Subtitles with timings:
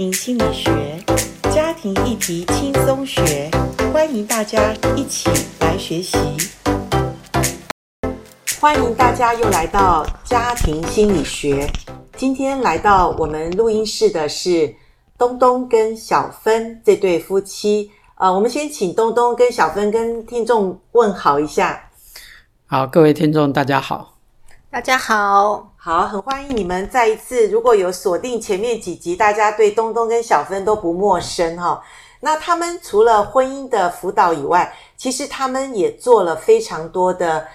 [0.00, 0.98] 庭心理学，
[1.52, 3.50] 家庭议题轻松学，
[3.92, 5.28] 欢迎大家一起
[5.60, 6.16] 来学习。
[8.58, 11.70] 欢迎大家又来到家庭心理学。
[12.16, 14.74] 今天来到我们录音室的是
[15.18, 17.90] 东东跟小芬这对夫妻。
[18.14, 21.90] 呃，我们先请东东跟小芬跟听众问好一下。
[22.64, 24.16] 好，各位听众，大家好。
[24.70, 27.48] 大家好，好，很欢迎你们再一次。
[27.48, 31.82] 如果有锁定前面几集，大家对东东跟小芬都不陌生哈。
[32.20, 37.48] 那他们除了婚姻的辅导以外，其实他们也做了非常多的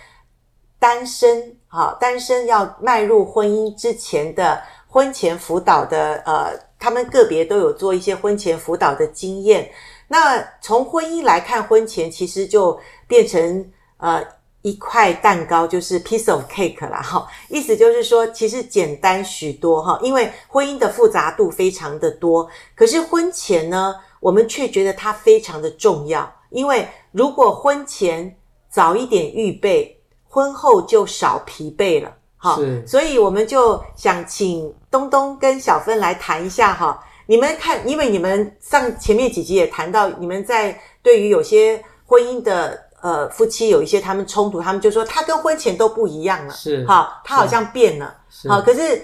[0.80, 9.70] 单身，哈，单身要迈入婚姻之前的婚前辅导的，呃，他们个别都有做一些婚前辅导的经验。
[10.08, 14.26] 那从婚姻来看，婚前其实就变成呃。
[14.66, 28.36] 一块蛋糕就是 piece of cake 啦，哈，意思就是说，其实简单许多哈，因为婚姻的复杂度非常的多，可是婚前呢，我们却觉得它非常的重要，因为如果婚前
[28.68, 32.58] 早一点预备，婚后就少疲惫了，哈，
[32.88, 42.84] 所以我们就想请东东跟小芬来谈一下哈，你们看，因为你们上前面几集也谈到，你们在对于有些婚姻的。
[43.06, 48.16] 呃，夫妻有一些他们冲突，他们就说他跟婚前都不一样了，是好，他好像变了，
[48.50, 49.00] 好，可是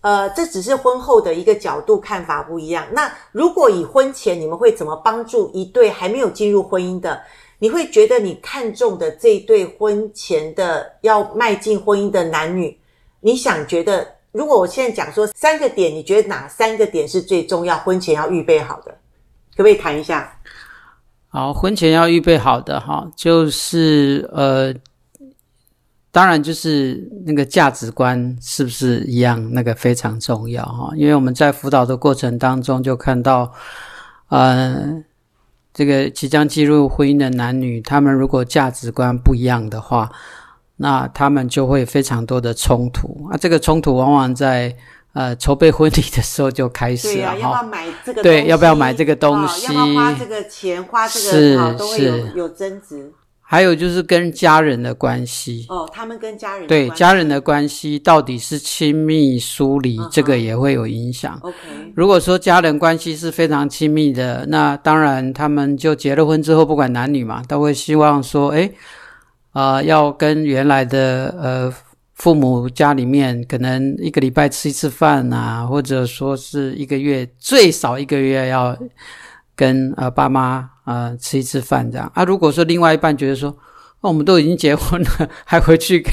[0.00, 2.86] 呃，这只是婚后的一个角度看法不一样。
[2.92, 7.20] 那如果以婚前，你们会怎么帮助一对还没有进入婚姻的？
[7.58, 12.74] 你会觉得你看中的这一对婚前的要迈进婚姻的男女，
[13.20, 17.76] 你想觉得，如果我现在讲说三个点，你觉得哪三个点是最重要？
[17.80, 18.92] 婚前要预备好的，
[19.54, 20.34] 可不可以谈一下？
[21.34, 24.74] 好，婚前要预备好的哈，就是呃，
[26.10, 30.92] 当然就是那个价值观是不是一样，那个非常重要哈。
[30.94, 33.50] 因为我们在辅导的过程当中就看到，
[34.28, 35.02] 呃，
[35.72, 40.12] 这个即将进入婚姻的男女，他们如果价值观不一样的话，
[40.76, 43.38] 那他们就会非常多的冲突啊。
[43.38, 44.76] 这个冲突往往在。
[45.14, 47.36] 呃，筹备婚礼的时候就开始了哈。
[47.36, 48.22] 对啊，要不要买这个？
[48.22, 49.66] 对，要不要买这个东西？
[49.66, 50.82] 哦、要不要花这个钱？
[50.82, 53.12] 花这个是都会有有争执。
[53.40, 61.38] 还有就是跟家人的关系哦，他们跟家人对家人的关系到底是亲密疏离，嗯，这个也会有影响。
[61.42, 61.56] OK，
[61.94, 68.70] 如果说家人关系是非常亲密的，那当然他们就结了婚之后，不管男女嘛，都会希望说，哎，
[69.50, 71.74] 啊、呃，要跟原来的呃。
[72.14, 78.76] 父母家里面可能一个礼拜吃一次饭啊，或者说是一个月最少一个月要
[79.56, 82.24] 跟呃爸妈呃吃一次饭这样啊。
[82.24, 83.50] 如果说另外一半觉得说，
[84.00, 86.04] 哦，我们都已经结婚了， 还回去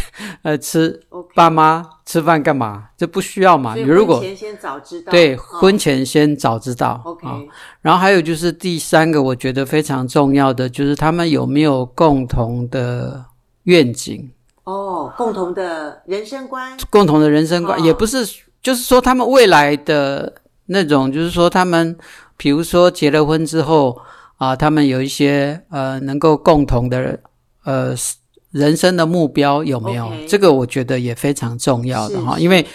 [0.43, 0.99] 呃吃
[1.35, 2.89] 爸妈吃饭干嘛？
[2.97, 3.75] 这不需要嘛？
[3.75, 7.01] 你如果婚前先早知道，对，婚前先早知道。
[7.03, 7.45] OK，哦，
[7.81, 13.25] 然后还有就是第三个，我觉得非常重要的就是他们有没有共同的
[13.63, 14.31] 愿景。
[14.69, 18.23] 哦，共同的人生观，共同的人生观，哦，也不是，
[18.61, 20.31] 就是说他们未来的
[20.67, 21.97] 那种，就是说他们，
[22.37, 23.99] 比如说结了婚之后
[24.37, 27.19] 啊，他们有一些呃能够共同的
[27.63, 27.95] 呃
[28.51, 30.27] 人生的目标有没有？Okay.
[30.27, 32.65] 这个我觉得也非常重要的哈，因为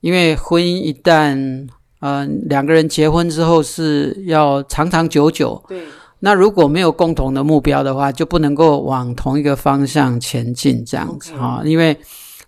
[0.00, 1.66] 因为婚姻一旦
[2.00, 5.82] 呃两个人结婚之后是要长长久久，对。
[6.20, 11.62] 那如果没有共同的目标的话，就不能够往同一个方向前进，这样子哈。
[11.64, 11.96] 因为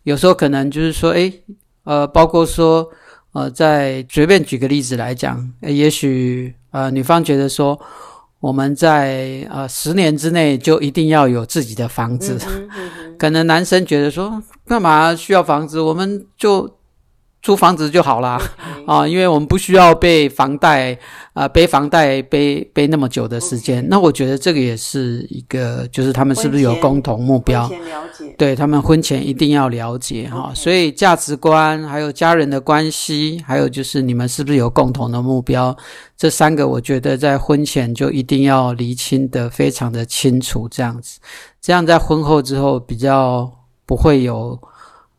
[0.02, 1.32] 有时候可能就是说，诶，
[1.84, 2.88] 呃，包括说，
[3.32, 7.78] 呃，在随便举个例子来讲，也许呃，女方觉得说，
[8.40, 15.80] 我们在呃十年之内就一定要有自己的房子，嗯嗯、可能男生觉得说，干嘛需要房子？
[15.80, 16.68] 我们就。
[17.42, 18.38] 租房子就好啦
[18.86, 20.92] 啊，因为我们不需要被房贷
[21.32, 23.82] 啊、呃、背房贷背背那么久的时间。
[23.88, 27.66] 那我觉得这个也是一个，就是他们是不是有共同目标？
[27.66, 30.52] 了解，对，他们婚前一定要了解哈。
[30.54, 35.74] 所以价值观，还有家人的关系，还有就是你们是不是有共同的目标？
[36.18, 41.18] 这三个我觉得在婚前就一定要厘清得非常的清楚，这样子，
[41.58, 43.50] 这样在婚后之后比较
[43.86, 44.60] 不会有。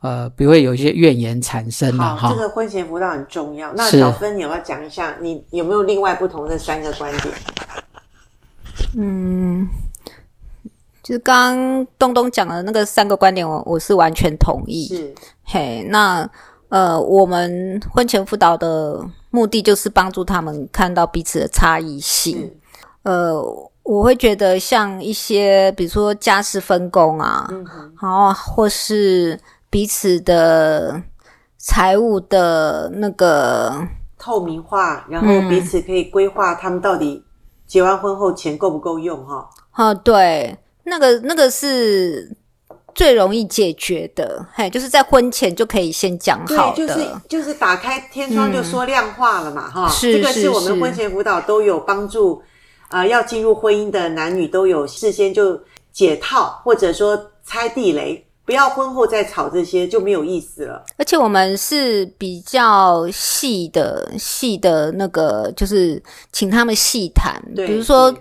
[0.01, 2.33] 呃，不会有一些怨言产生了哈。
[2.33, 3.71] 这个婚前辅导很重要。
[3.74, 7.36] 那小芬，你要不要讲一下，你有没有另外不同的三个观点？
[8.98, 9.69] 嗯，
[11.03, 14.88] 就是刚刚东东讲的那个三个观点，我我是完全同意。
[14.88, 15.13] 是，
[15.44, 16.27] 嘿，那
[16.69, 19.00] 呃，我们婚前辅导的
[19.30, 22.51] 目的就是帮助他们看到彼此的差异性。
[23.03, 23.39] 呃，
[23.83, 27.63] 我会觉得像一些，比如说家事分工啊，嗯，
[28.01, 29.39] 然后或是。
[29.71, 31.01] 彼此的
[31.57, 33.88] 财务的那个
[34.19, 37.23] 透明化，然后彼此可以规划他们到底
[37.65, 39.50] 结完婚后钱够不够用哈。
[39.71, 42.35] 啊、哦，对，那个那个是
[42.94, 52.44] 最容易解决的，嘿，就是在婚前就可以先讲好的，就是就是打开天窗就说亮话了嘛，哈、嗯，这个是我们婚前辅导都有帮助，
[52.89, 55.57] 啊、呃，要进入婚姻的男女都有事先就
[55.94, 58.27] 解套，或者说猜地雷。
[58.43, 60.83] 不要婚后再吵这些，就没有意思了。
[60.97, 66.01] 而且我们是比较细的、细的那个，就是
[66.33, 67.41] 请他们细谈。
[67.55, 68.13] 对，比如说，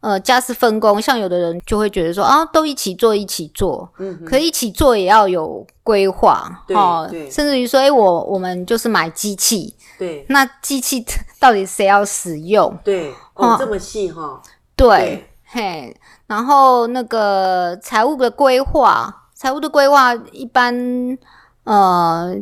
[0.00, 3.86] 呃，家事分工，像有的人就会觉得说啊，都一起做，一起做。
[3.98, 6.62] 嗯，可一起做也要有规划。
[6.66, 9.74] 对，哦、甚至于说，哎，我我们就是买机器。
[9.98, 11.04] 对，那机器
[11.40, 12.74] 到底谁要使用？
[12.84, 14.40] 对，哦，这么细哈、哦。
[14.76, 15.94] 对嘿，
[16.26, 19.22] 然后那个财务的规划。
[19.34, 20.74] 财务的规划一般，
[21.64, 22.34] 呃，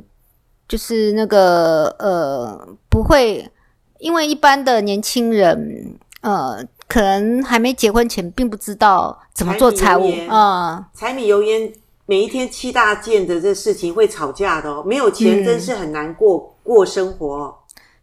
[0.69, 3.51] 就是那个呃，不会，
[3.99, 10.91] 因为一般的年轻人，呃，可能还没结婚前并不知道怎么做财务啊。
[10.95, 11.73] 柴米油盐、呃、
[12.07, 17.62] 每一天七大件的这事情会吵架的哦，没有钱真是很难过、嗯、过生活。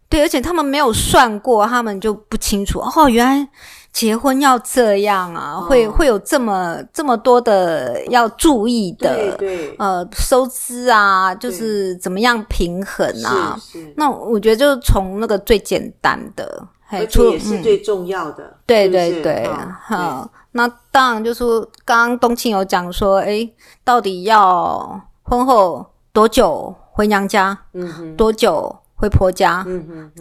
[0.10, 3.48] 对，而且他们没有算过，他们就不清楚哦，原来。
[3.92, 13.60] 结婚要这样啊，哦、会会有这么这么多的要注意的，对对呃，收支啊，就是怎么样平衡啊？
[13.96, 18.44] 那我觉得就是从那个最简单的，而且也是最重要的。
[18.44, 19.50] 嗯、对对对，
[19.82, 21.44] 好，那当然就是
[21.84, 23.52] 刚刚冬青有讲说，诶，
[23.84, 25.84] 到底要婚后
[26.14, 27.58] 多久回娘家？
[27.74, 29.66] 嗯，多久回婆家？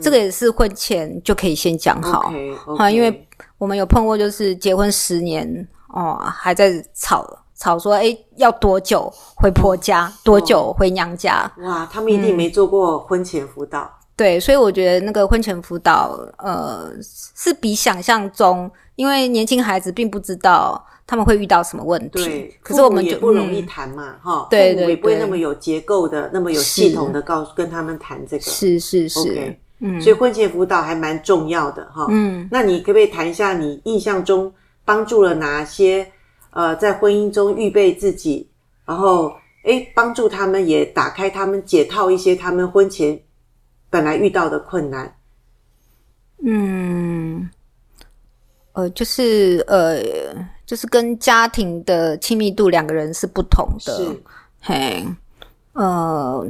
[0.01, 3.25] 这个也是婚前就可以先讲好，好，okay, okay 因为。
[3.57, 11.53] 我们有碰过，就是结婚十年哦，还在吵吵说，哎，要多久回婆家，哦、多久回娘家？
[11.59, 13.81] 哇，他们一定没做过婚前辅导。
[13.81, 22.23] 嗯、对，所以我觉得那个婚前辅导，呃，是比想象中，因为年轻孩子并不知道他们会遇到什么问题。
[22.23, 24.47] 对，可是我们就也不容易谈嘛，哈、嗯。
[24.51, 28.43] 对对对，也不会那么有结构的，那么有系统的告诉跟他们谈这个。
[28.43, 29.19] 是是是。
[29.21, 32.07] Okay 嗯，所以婚前辅导还蛮重要的哈。
[32.11, 34.53] 嗯，那你可不可以谈一下你印象中
[34.85, 36.07] 帮助了哪些
[36.51, 38.49] 呃，在婚姻中预备自己，
[38.85, 39.33] 然后
[39.65, 43.19] 诶帮助他们也打开他们解套一些他们婚前
[43.89, 45.15] 本来遇到的困难。
[46.45, 47.49] 嗯，
[48.73, 50.03] 呃，就是呃，
[50.69, 53.97] 就是跟家庭的亲密度两个人是不同的。
[53.97, 54.23] 是，
[54.61, 55.07] 嘿，
[55.73, 56.47] 呃。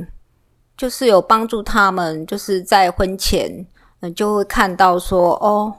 [0.76, 3.50] 就是有帮助他们，就是在婚前，
[3.99, 5.75] 嗯、呃，就会看到说，哦，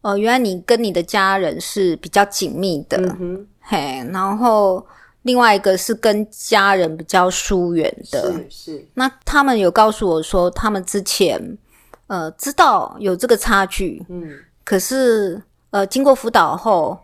[0.00, 4.84] 呃，原来你跟你的家人是比较紧密的，嗯哼，嘿，然后
[5.22, 8.88] 另外一个是跟家人比较疏远的，是是。
[8.94, 11.56] 那他们有告诉我说，他们之前，
[12.08, 15.40] 呃，知道有这个差距，嗯，可是，
[15.70, 16.98] 呃，经过辅导后，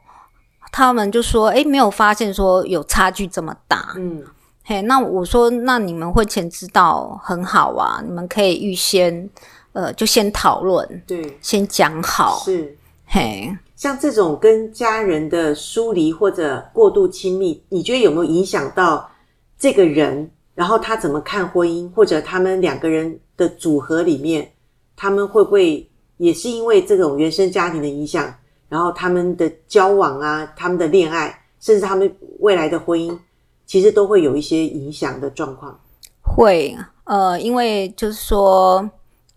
[0.72, 4.24] 他们就说，诶，没有发现说有差距这么大，嗯。
[4.68, 9.30] 嘿，那我说，那你们婚前知道很好啊，你们可以预先，
[9.72, 12.76] 呃，就先讨论，对，先讲好，是，
[13.06, 19.08] 嘿，像这种跟家人的疏离或者过度亲密，你觉得有没有影响到
[19.56, 20.28] 这个人？
[20.56, 24.50] 然后他怎么看婚姻，或者他们两个人的组合里面，
[24.96, 28.35] 他们会不会也是因为这种原生家庭的影响，
[28.76, 33.18] 然后他们的交往啊，他们的恋爱，甚至他们未来的婚姻？
[33.64, 35.80] 其实都会有一些影响的状况，
[36.21, 38.88] 会呃，因为就是说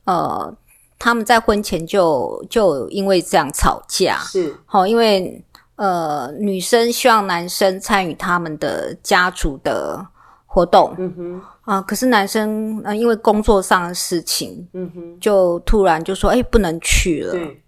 [0.04, 0.54] 呃，
[1.00, 4.54] 他们在婚前就就因为这样吵架，是。
[4.66, 5.42] 好、哦，因为
[5.78, 10.06] 呃，女生希望男生参与他们的家族的
[10.46, 11.42] 活动，嗯哼。
[11.62, 17.62] 啊、呃，可是男生呃，因为工作上的事情，嗯哼，就突然就说，哎，不能去了，对，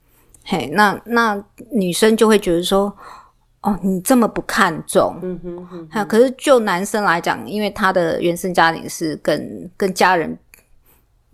[0.44, 2.96] 嘿，那那女生就会觉得说。
[3.64, 10.36] 哦，你这么不看重，嗯哼嗯哼，可是就男生来讲，因为他的原生家庭是跟跟家人，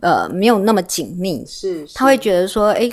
[0.00, 2.92] 呃，没有那么紧密，是，是他会觉得说，诶，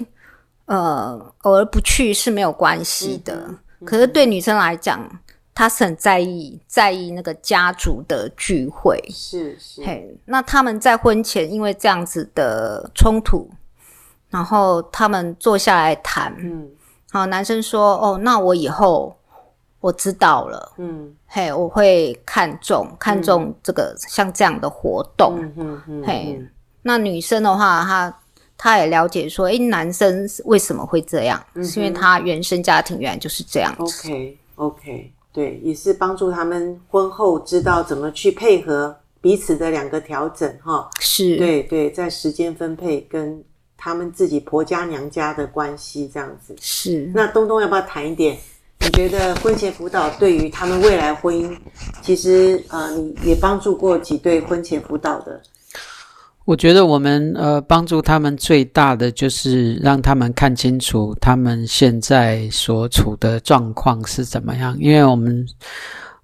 [0.67, 3.35] 呃，偶尔不去是没有关系的。
[3.49, 5.05] 嗯嗯、可是对女生来讲，
[5.53, 9.81] 她是很在意在意那个家族的聚会，是是。
[9.83, 13.49] 嘿，那他们在婚前因为这样子的冲突，
[14.29, 16.69] 然后他们坐下来谈，嗯，
[17.11, 19.15] 好，男生说，哦，那我以后。
[19.81, 26.41] 我知道了，嗯，嘿，我会看重看重这个、嗯、像这样的活动，嗯嗯嗯，嘿，
[26.81, 28.19] 那女生的话，她
[28.57, 31.39] 她也了解说，诶，男生为什么会这样？
[31.53, 34.07] 嗯、是因为他原生家庭原来就是这样子。
[34.07, 41.37] OK OK，对，也是帮助他们婚后知道怎么去配合彼此的两个调整，哈，是。
[41.37, 43.43] 对对，在时间分配跟
[43.85, 46.55] 他们自己婆家娘家的关系这样子。
[46.59, 47.11] 是。
[47.13, 48.35] 那东东要不要谈一点？
[48.79, 51.55] 你觉得婚前辅导对于他们未来婚姻，
[52.01, 55.39] 其实呃，你也帮助过几对婚前辅导的？
[56.45, 65.47] 我觉得我们呃帮助他们最大的就是让他们看清楚他们现在所处的状况是怎么样，因为我们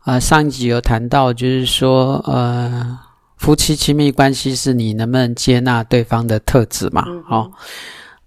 [0.05, 2.97] 呃上一集有谈到，就是说呃
[3.41, 7.03] 夫妻亲密关系是你能不能接纳对方的特质嘛？
[7.07, 7.51] 嗯、哦，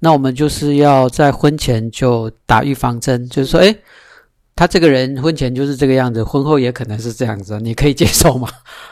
[0.00, 3.78] 那我们就是要在婚前就打预防针，就是说，诶
[4.56, 8.48] 他这个人婚前就是这个样子，婚后也可能是这样子，你可以接受吗？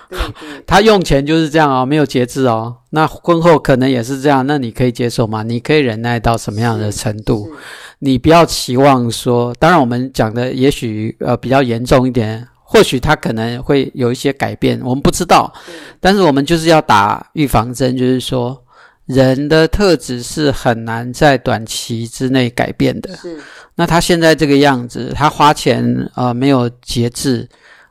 [0.09, 0.62] 对对。
[0.64, 2.76] 他用钱就是这样哦，没有节制哦。
[2.91, 5.43] 那婚后可能也是这样，那你可以接受吗？
[5.43, 7.50] 你可以忍耐到什么样的程度？
[7.99, 15.52] 你不要期望说，当然我们讲的也许呃比较严重一点，或许他可能会有一些改变，我们不知道。
[16.00, 18.64] 但是我们就是要打预防针，就是说
[19.05, 23.14] 人的特质是很难在短期之内改变的。
[23.14, 23.38] 是。
[23.75, 27.47] 那他现在这个样子，他花钱啊、呃、没有节制，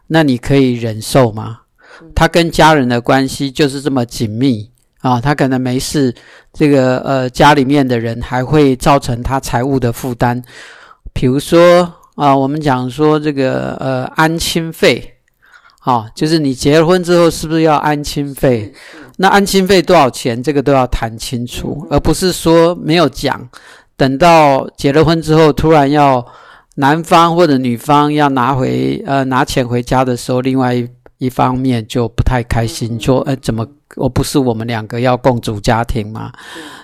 [0.07, 1.59] 那你可以忍受吗？
[2.15, 4.67] 他跟家人的关系就是这么紧密
[5.01, 6.11] 啊，他可能没事，
[6.51, 10.41] 这个呃家里面的人还会造成他财务的负担，
[11.13, 15.15] 比如说啊，我们讲说这个呃安亲费，
[15.79, 18.71] 啊，就是你结了婚之后是不是要安亲费？
[19.17, 20.43] 那安亲费多少钱？
[20.43, 23.49] 这个都要谈清楚，而不是说没有讲。
[23.97, 26.23] 等到结了婚之后，突然要
[26.75, 30.87] 男方或者女方要拿回呃拿钱回家的时候，另外一
[31.17, 36.31] 一方面就不太开心，说呃怎么我不是我们两个要共组家庭吗？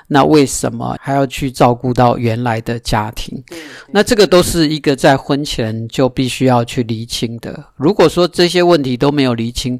[0.07, 3.43] 那为什么还要去照顾到原来的家庭？
[3.91, 7.63] 那这个都是一个在婚前就必须要去厘清的。
[7.75, 9.79] 如果说这些问题都没有厘清，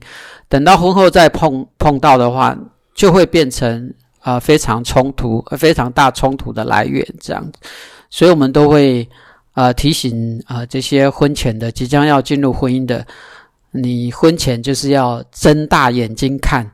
[0.50, 2.58] 等到婚后再碰碰到的话，
[2.94, 3.94] 就会变成。
[4.20, 7.70] 啊、呃，非常冲突，非常大冲突的来源这样子，
[8.10, 9.08] 所以我们都会
[9.54, 13.08] 呃提醒啊、呃、这些婚前的即将要进入婚姻的，
[13.72, 16.70] 你婚前就是要睁大眼睛看，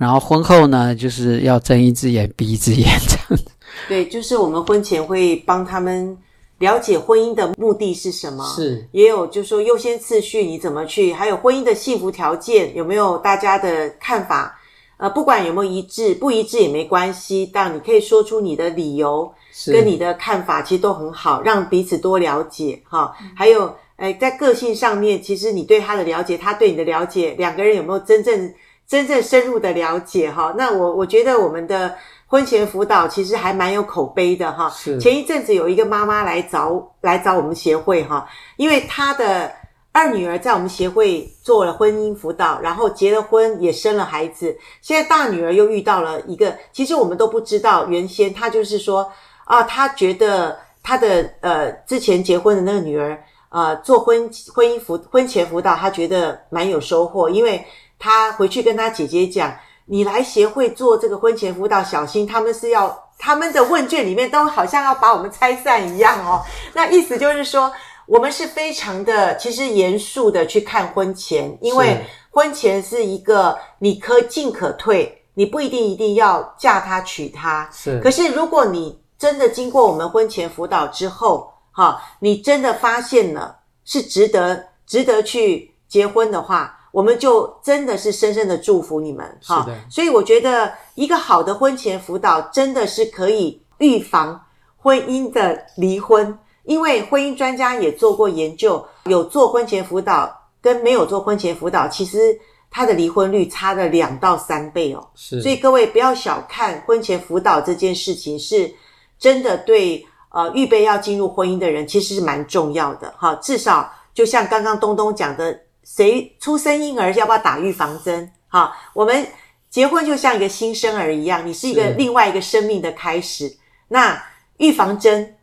[0.00, 3.50] 然后婚后呢就是要睁一只眼闭一只眼这样子。
[3.86, 6.16] 对，就是我们婚前会帮他们
[6.58, 14.56] 了解婚姻的目的是什么，是也有就是说优先次序你怎么去，还有婚姻的幸福条件有没有大家的看法。
[14.96, 19.30] 呃，不管有没有一致，不一致也没关系，但你可以说出你的理由
[19.66, 23.10] 跟你的看法，其实都很好，让彼此多了解哈。
[23.34, 28.52] 还有，诶，在个性上面，其实你对他的了解，他对你的了解，两个人有没有真正
[28.90, 30.52] 真正深入的了解哈？
[30.58, 31.94] 那我我觉得我们的
[32.26, 34.68] 婚前辅导其实还蛮有口碑的哈。
[34.68, 34.98] 是。
[34.98, 39.52] 前一阵子有一个妈妈来找来找我们协会哈，因为她的。
[39.92, 44.56] 二女儿在我们协会做了婚姻辅导，然后结了婚，也生了孩子。
[44.80, 49.10] 现在大女儿又遇到了一个，其实我们都不知道，原先她就是说
[49.46, 57.66] 啊，她觉得她的呃之前结婚的那个女儿呃做婚婚姻辅婚前辅导，她觉得蛮有收获，因为
[58.00, 66.42] 她回去跟他姐姐讲，你来协会做这个婚前辅导，小心他们是要他们的问卷里面都好像要把我们拆散一样哦。
[66.74, 67.72] 那意思就是说。
[68.06, 77.70] 我们是非常的，其实严肃的去看婚前，因为婚前是一个你可进可退，你不一定一定要嫁他娶他。
[77.72, 89.66] 是，可是如果你真的经过我们婚前辅导之后，哈，你真的发现了是值得值得去结婚的话，我们就真的是深深的祝福你们，哈。
[89.88, 94.40] 所以我觉得一个好的婚前辅导真的是可以预防
[94.76, 96.38] 婚姻的离婚。
[96.64, 100.30] 因为婚姻专家也做过研究，有做婚前辅导
[100.60, 102.38] 跟没有做婚前辅导，其实
[102.70, 105.04] 他的离婚率差了两到三倍哦。
[105.14, 108.72] 是，所以各位不要小看婚前辅导这件事情，是
[109.18, 113.34] 真的对呃预备要进入婚姻的人其实是蛮重要的哈。
[113.36, 118.32] 至少就像刚刚东东讲的，谁出生婴儿要不要打预防针？
[118.48, 119.26] 哈，我们
[119.68, 123.56] 结婚就像一个新生儿一样，你是一个另外一个生命的开始。
[123.88, 124.22] 那
[124.58, 125.36] 预防针。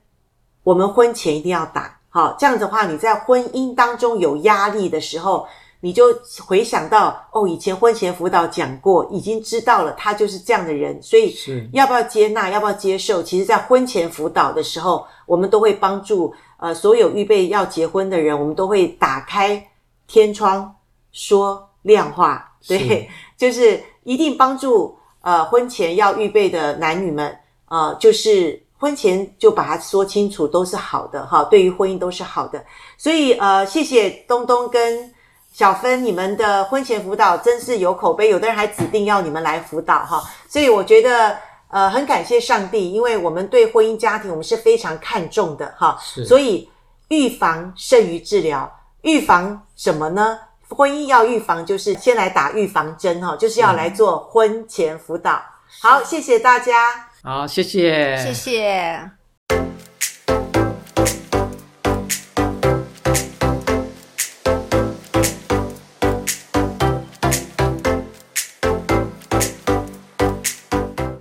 [0.64, 5.48] 我们婚前一定要打，好，这样子的话，你在婚姻当中有压力的时候，
[5.80, 6.08] 你就
[6.46, 11.34] 回想到哦，以前婚前辅导讲过，已经知道了他就是这样的人，所以
[11.72, 13.24] 要不要接纳，要不要接受？
[13.24, 19.67] 其实，在婚前辅导的时候，我们都会帮助呃所有预备要结婚的人，我们都会打开
[20.08, 20.76] 天窗
[21.12, 27.38] 说亮话，对， 就是一定帮助呃婚前要预备的男女们，
[27.68, 28.62] 呃，就是。
[28.80, 32.64] 婚前就把它说清楚，都是好的哈，对于婚姻都是好的。
[32.96, 35.12] 所以呃，谢谢东东跟
[35.52, 40.22] 小芬，你们的婚前辅导真是有口碑，有的人还指定要你们来辅导哈。
[40.48, 41.36] 所以我觉得
[41.70, 46.70] 呃，很感谢上帝，因为我们对婚姻家庭我们是非常看重的哈，所以
[47.08, 48.72] 预防胜于治疗。
[49.08, 50.38] 预防什么呢？
[50.70, 55.42] 婚姻要预防，就是先来打预防针哈，就是要来做婚前辅导。
[55.82, 57.08] 好，谢谢大家。
[57.24, 59.17] 好，谢谢，谢谢。